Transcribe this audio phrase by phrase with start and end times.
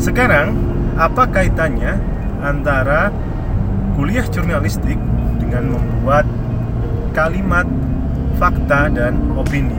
[0.00, 0.56] sekarang
[0.96, 2.00] apa kaitannya
[2.40, 3.12] antara
[4.00, 4.96] kuliah jurnalistik
[5.36, 6.24] dengan membuat
[7.12, 7.68] kalimat
[8.40, 9.76] fakta dan opini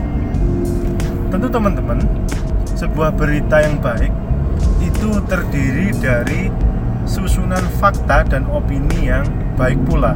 [1.26, 2.06] tentu teman-teman
[2.78, 4.14] sebuah berita yang baik
[4.78, 6.54] itu terdiri dari
[7.02, 9.26] susunan fakta dan opini yang
[9.58, 10.14] baik pula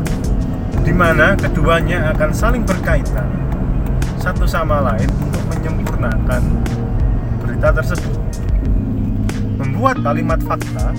[0.86, 3.26] di mana keduanya akan saling berkaitan
[4.22, 6.42] satu sama lain untuk menyempurnakan
[7.42, 8.45] berita tersebut.
[9.76, 10.96] Membuat kalimat fakta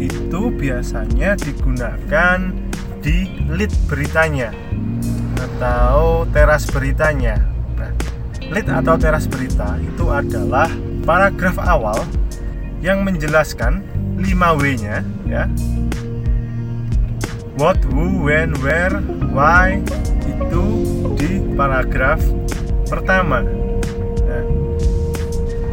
[0.00, 2.40] itu biasanya digunakan
[3.04, 4.48] di lead beritanya
[5.36, 7.36] atau teras beritanya.
[7.76, 7.92] Nah,
[8.48, 10.72] lead atau teras berita itu adalah
[11.04, 12.00] paragraf awal
[12.80, 13.84] yang menjelaskan
[14.16, 15.44] 5W-nya ya
[17.60, 19.04] what, who, when, where,
[19.36, 19.76] why
[20.24, 20.64] itu
[21.20, 22.24] di paragraf
[22.88, 23.44] pertama.
[24.24, 24.44] Nah,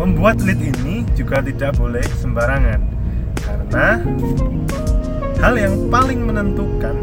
[0.03, 2.80] membuat lead ini juga tidak boleh sembarangan
[3.44, 4.00] karena
[5.44, 6.95] hal yang paling menentukan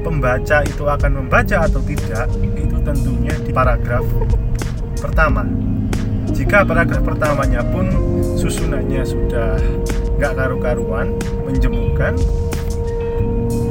[0.00, 2.24] pembaca itu akan membaca atau tidak
[2.56, 4.04] itu tentunya di paragraf
[4.96, 5.44] pertama.
[6.32, 7.92] Jika paragraf pertamanya pun
[8.40, 9.60] susunannya sudah
[10.16, 11.12] nggak karu-karuan,
[11.44, 12.16] menjemukan,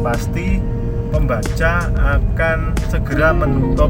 [0.05, 0.61] pasti
[1.09, 3.89] pembaca akan segera menutup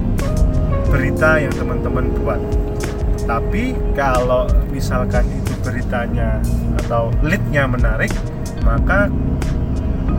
[0.88, 2.40] berita yang teman-teman buat.
[3.28, 6.40] Tapi kalau misalkan itu beritanya
[6.86, 8.12] atau leadnya menarik,
[8.66, 9.12] maka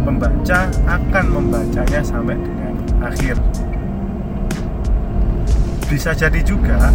[0.05, 2.75] pembaca akan membacanya sampai dengan
[3.05, 3.37] akhir.
[5.91, 6.95] Bisa jadi juga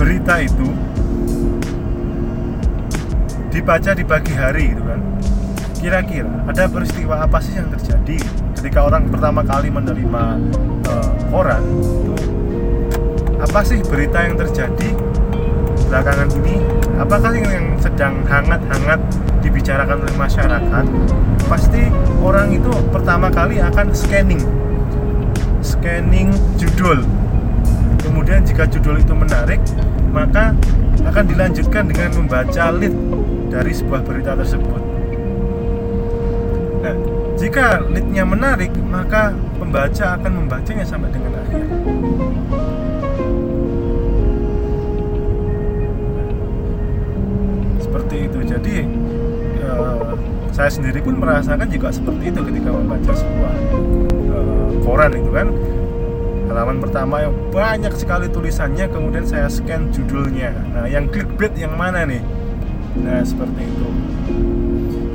[0.00, 0.68] berita itu
[3.52, 5.00] dibaca di pagi hari gitu kan
[5.76, 8.16] kira-kira ada peristiwa apa sih yang terjadi
[8.56, 10.24] ketika orang pertama kali menerima
[10.88, 12.29] uh, koran itu
[13.40, 14.92] apa sih berita yang terjadi
[15.88, 16.60] belakangan ini
[17.00, 19.00] apakah yang sedang hangat-hangat
[19.40, 20.84] dibicarakan oleh masyarakat
[21.48, 21.88] pasti
[22.20, 24.44] orang itu pertama kali akan scanning
[25.64, 26.30] scanning
[26.60, 27.02] judul
[28.04, 29.58] kemudian jika judul itu menarik
[30.10, 30.54] maka
[31.06, 32.94] akan dilanjutkan dengan membaca lead
[33.50, 34.82] dari sebuah berita tersebut.
[36.80, 36.94] Nah,
[37.36, 41.66] jika leadnya menarik, maka pembaca akan membacanya sampai dengan akhir.
[48.10, 48.40] Seperti itu.
[48.42, 48.76] Jadi
[49.70, 50.18] uh,
[50.50, 53.54] saya sendiri pun merasakan juga seperti itu ketika membaca sebuah
[54.34, 55.46] uh, koran itu kan.
[56.50, 60.50] Halaman pertama yang banyak sekali tulisannya kemudian saya scan judulnya.
[60.74, 62.18] Nah yang clickbait yang mana nih?
[62.98, 63.88] Nah seperti itu.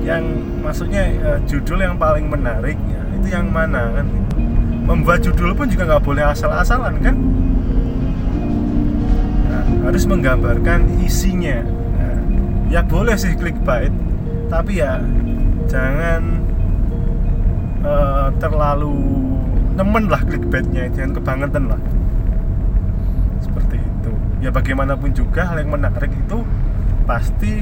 [0.07, 0.23] Yang
[0.63, 4.07] maksudnya uh, judul yang paling menarik ya itu yang mana kan?
[4.87, 7.15] Membuat judul pun juga nggak boleh asal-asalan kan?
[9.51, 11.59] Nah, harus menggambarkan isinya
[12.69, 13.93] ya boleh sih clickbait
[14.49, 15.01] tapi ya
[15.65, 16.41] jangan
[17.85, 18.95] uh, terlalu
[19.75, 21.81] nemen lah clickbaitnya jangan kebangetan lah
[23.43, 24.11] seperti itu
[24.41, 26.41] ya bagaimanapun juga hal yang menarik itu
[27.05, 27.61] pasti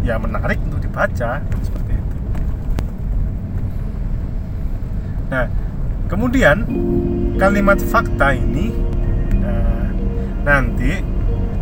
[0.00, 2.16] ya menarik untuk dibaca seperti itu.
[5.30, 5.46] Nah,
[6.08, 6.66] kemudian
[7.36, 8.74] kalimat fakta ini
[9.38, 9.88] nah,
[10.42, 11.04] nanti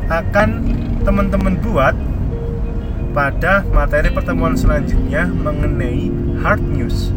[0.09, 0.49] akan
[1.05, 1.95] teman-teman buat
[3.19, 6.07] pada materi pertemuan selanjutnya mengenai
[6.39, 7.11] hard news.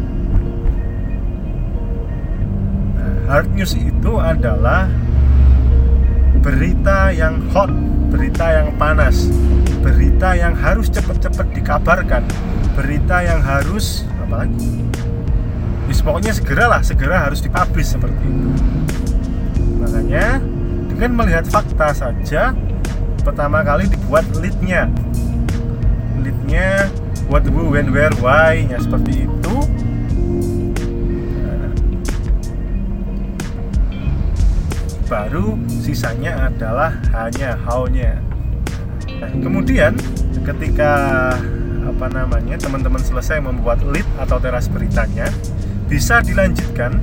[2.98, 4.90] Nah, hard news itu adalah
[6.42, 7.70] berita yang hot,
[8.10, 9.30] berita yang panas,
[9.78, 12.26] berita yang harus cepat-cepat dikabarkan,
[12.74, 14.82] berita yang harus apa lagi?
[15.86, 18.50] Ya, pokoknya segera lah, segera harus dipublish seperti itu.
[19.78, 20.42] Makanya
[20.90, 22.50] dengan melihat fakta saja,
[23.22, 24.90] pertama kali dibuat leadnya,
[26.22, 26.88] leadnya
[27.26, 29.54] what, who, when, where, why, nya seperti itu.
[35.06, 38.16] Baru sisanya adalah hanya how-nya.
[39.20, 39.92] Nah, kemudian
[40.42, 40.92] ketika
[41.82, 45.28] apa namanya teman-teman selesai membuat lead atau teras beritanya,
[45.86, 46.96] bisa dilanjutkan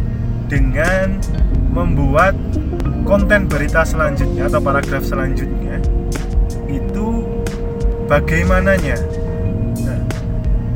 [0.49, 1.21] dengan
[1.69, 2.33] membuat
[3.05, 5.88] konten berita selanjutnya atau paragraf selanjutnya
[8.09, 8.97] bagaimananya.
[9.85, 10.01] Nah,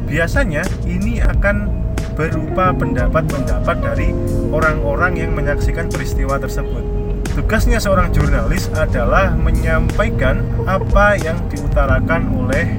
[0.05, 1.67] biasanya ini akan
[2.13, 4.13] berupa pendapat-pendapat dari
[4.53, 6.85] orang-orang yang menyaksikan peristiwa tersebut
[7.33, 12.77] tugasnya seorang jurnalis adalah menyampaikan apa yang diutarakan oleh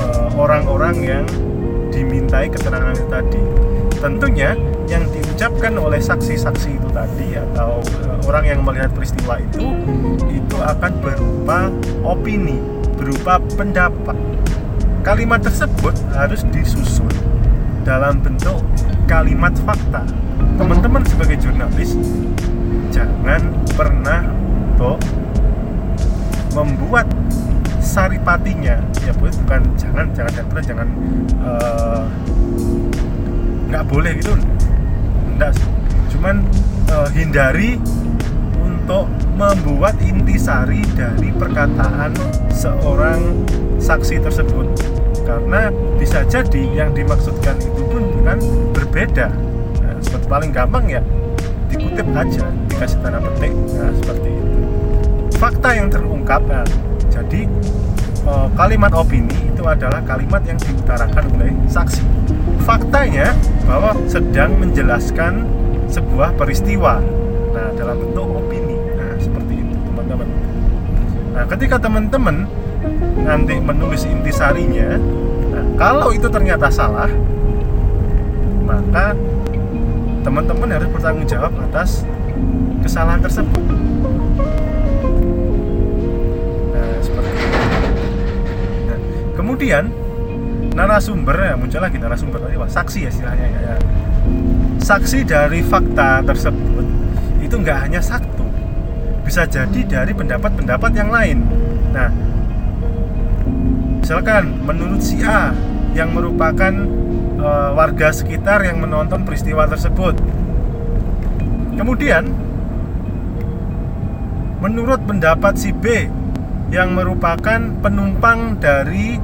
[0.00, 1.24] uh, orang-orang yang
[1.92, 3.44] dimintai keterangan tadi.
[4.00, 4.56] Tentunya
[4.88, 9.66] yang di, diucapkan oleh saksi-saksi itu tadi atau uh, orang yang melihat peristiwa itu
[10.30, 11.68] itu akan berupa
[12.06, 12.62] opini,
[12.96, 14.16] berupa pendapat.
[15.04, 17.12] Kalimat tersebut harus disusun
[17.84, 18.64] dalam bentuk
[19.04, 20.06] kalimat fakta.
[20.56, 21.92] Teman-teman sebagai jurnalis
[22.94, 23.42] jangan
[23.74, 24.24] pernah
[24.74, 24.98] untuk
[26.54, 27.06] membuat
[27.82, 30.88] saripatinya ya bukan jangan jangan jangan jangan
[31.42, 32.02] uh,
[33.68, 34.32] nggak boleh gitu
[35.34, 35.52] enggak
[36.14, 36.46] cuman
[36.90, 37.76] uh, hindari
[38.62, 42.14] untuk membuat intisari dari perkataan
[42.54, 43.44] seorang
[43.82, 44.66] saksi tersebut.
[45.24, 48.38] Karena bisa jadi yang dimaksudkan itu pun kan
[48.72, 49.28] berbeda.
[49.82, 51.02] Nah, seperti paling gampang ya
[51.72, 53.52] dikutip aja dikasih tanda petik.
[53.74, 54.58] Nah, seperti itu.
[55.34, 56.64] Fakta yang terungkap nah,
[57.10, 57.50] jadi
[58.28, 62.04] uh, kalimat opini itu adalah kalimat yang diutarakan oleh saksi.
[62.64, 63.36] Faktanya
[63.68, 65.44] bahwa sedang menjelaskan
[65.88, 67.00] sebuah peristiwa.
[67.54, 68.26] Nah dalam bentuk
[71.34, 72.46] nah ketika teman-teman
[73.26, 74.96] nanti menulis intisarinya
[75.50, 77.10] nah kalau itu ternyata salah
[78.64, 79.12] maka
[80.24, 82.08] teman-teman harus bertanggung jawab atas
[82.80, 83.64] kesalahan tersebut.
[86.72, 87.58] Nah seperti itu.
[88.88, 88.98] Nah,
[89.36, 89.84] kemudian
[90.72, 92.70] narasumber ya muncul lagi narasumber tadi pak.
[92.72, 93.76] Saksi ya istilahnya ya, ya.
[94.80, 96.86] saksi dari fakta tersebut
[97.44, 98.33] itu nggak hanya satu
[99.24, 101.38] bisa jadi dari pendapat-pendapat yang lain.
[101.90, 102.12] Nah
[104.04, 105.56] misalkan menurut si A
[105.96, 106.72] yang merupakan
[107.40, 110.12] e, warga sekitar yang menonton peristiwa tersebut.
[111.74, 112.28] Kemudian
[114.60, 116.06] menurut pendapat si B
[116.68, 119.16] yang merupakan penumpang dari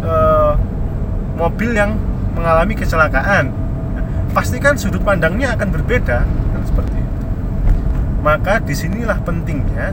[0.00, 0.14] e,
[1.36, 2.00] mobil yang
[2.32, 3.52] mengalami kecelakaan.
[4.32, 7.01] Pastikan sudut pandangnya akan berbeda kan seperti
[8.22, 9.90] maka di sinilah pentingnya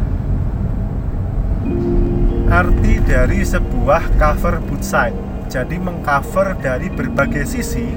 [2.50, 5.18] arti dari sebuah cover boot side.
[5.50, 7.90] Jadi mengcover dari berbagai sisi.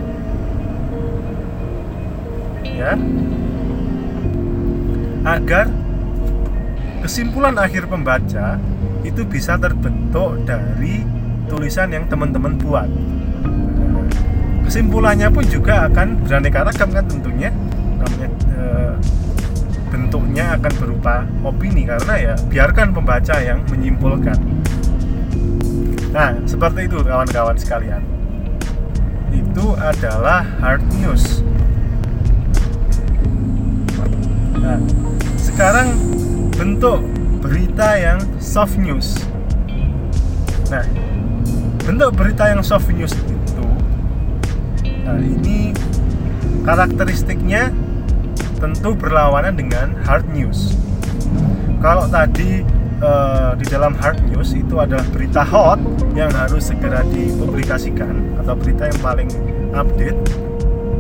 [2.65, 2.97] Ya.
[5.23, 5.69] Agar
[7.05, 8.57] kesimpulan akhir pembaca
[9.05, 11.05] itu bisa terbentuk dari
[11.49, 12.89] tulisan yang teman-teman buat.
[14.65, 17.51] Kesimpulannya pun juga akan beraneka ragam kan tentunya.
[18.01, 18.65] Namanya e,
[19.93, 24.41] bentuknya akan berupa opini karena ya biarkan pembaca yang menyimpulkan.
[26.17, 28.01] Nah seperti itu kawan-kawan sekalian.
[29.29, 31.45] Itu adalah hard news.
[34.57, 34.81] Nah
[35.37, 35.93] sekarang
[36.57, 37.05] bentuk
[37.45, 39.21] berita yang soft news.
[40.73, 40.89] Nah
[41.85, 43.13] bentuk berita yang soft news
[45.03, 45.75] Nah, ini
[46.65, 47.75] karakteristiknya
[48.63, 50.79] tentu berlawanan dengan hard news.
[51.83, 52.63] Kalau tadi
[53.03, 55.83] uh, di dalam hard news itu adalah berita hot
[56.15, 59.29] yang harus segera dipublikasikan atau berita yang paling
[59.75, 60.19] update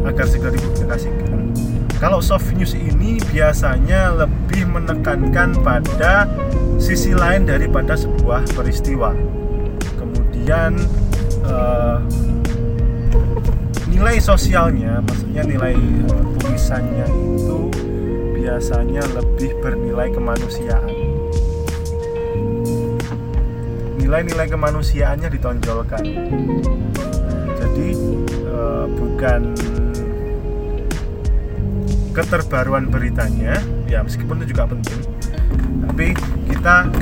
[0.02, 1.54] agar segera dipublikasikan.
[2.02, 6.26] Kalau soft news ini biasanya lebih menekankan pada
[6.82, 9.14] sisi lain daripada sebuah peristiwa.
[9.94, 10.82] Kemudian
[11.46, 12.02] uh,
[13.92, 15.76] nilai sosialnya maksudnya nilai
[16.08, 17.04] uh, tulisannya
[17.36, 17.58] itu
[18.40, 20.88] biasanya lebih bernilai kemanusiaan.
[24.00, 26.04] Nilai-nilai kemanusiaannya ditonjolkan.
[27.60, 27.88] Jadi
[28.48, 29.40] uh, bukan
[32.12, 33.56] keterbaruan beritanya
[33.88, 35.00] ya meskipun itu juga penting
[35.88, 36.12] tapi
[36.44, 36.92] kita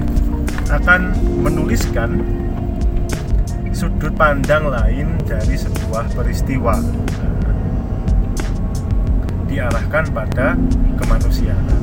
[0.71, 1.01] akan
[1.43, 2.23] menuliskan
[3.81, 6.77] sudut pandang lain dari sebuah peristiwa.
[9.49, 10.53] Diarahkan pada
[11.01, 11.81] kemanusiaan.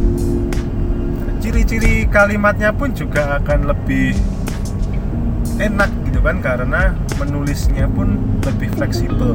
[1.41, 4.13] Ciri-ciri kalimatnya pun juga akan lebih
[5.57, 8.13] enak gitu kan karena menulisnya pun
[8.45, 9.33] lebih fleksibel.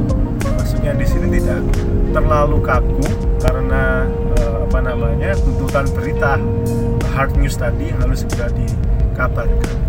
[0.55, 1.67] Maksudnya di sini tidak
[2.15, 3.11] terlalu kaku
[3.43, 4.07] karena
[4.39, 6.39] eh, apa namanya tuntutan berita.
[7.11, 9.83] Hard news tadi yang harus segera dikabarkan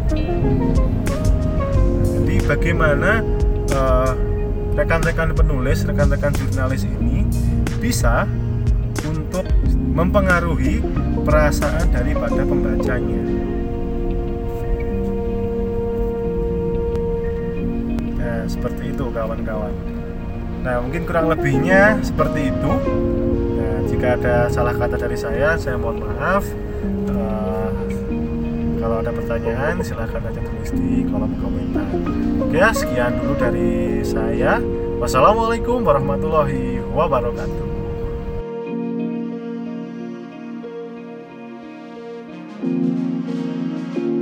[2.45, 3.25] bagaimana
[3.73, 4.13] eh,
[4.75, 7.25] rekan-rekan penulis, rekan-rekan jurnalis ini
[7.79, 8.27] bisa
[9.05, 9.47] untuk
[9.95, 10.83] mempengaruhi
[11.23, 13.23] perasaan daripada pembacanya.
[18.19, 19.75] Nah, seperti itu kawan-kawan.
[20.65, 22.73] Nah, mungkin kurang lebihnya seperti itu.
[23.61, 26.45] Nah, jika ada salah kata dari saya, saya mohon maaf.
[27.13, 27.44] Uh,
[28.85, 31.89] kalau ada pertanyaan silahkan aja tulis di kolom komentar.
[32.45, 34.61] Oke sekian dulu dari saya.
[35.01, 37.74] Wassalamualaikum warahmatullahi wabarakatuh